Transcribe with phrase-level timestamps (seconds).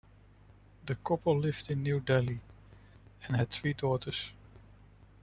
[0.87, 2.39] The couple lived in New Delhi,
[3.27, 4.31] and had three daughters.